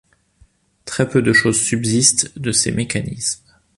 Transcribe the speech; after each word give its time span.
Très 0.85 1.07
peu 1.07 1.21
de 1.21 1.31
choses 1.31 1.61
subsistent 1.61 2.31
de 2.35 2.51
ses 2.51 2.71
mécanismes. 2.71 3.43